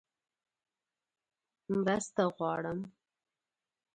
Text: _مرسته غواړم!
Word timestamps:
_مرسته 1.83 2.23
غواړم! 2.35 2.79